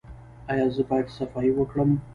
ایا 0.51 0.67
زه 0.75 0.81
باید 0.89 1.07
صفايي 1.17 1.51
وکړم؟ 1.53 1.89